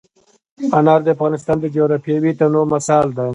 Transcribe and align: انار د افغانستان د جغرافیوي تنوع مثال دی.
انار 0.77 0.99
د 1.03 1.07
افغانستان 1.15 1.57
د 1.59 1.65
جغرافیوي 1.75 2.31
تنوع 2.39 2.65
مثال 2.73 3.05
دی. 3.17 3.29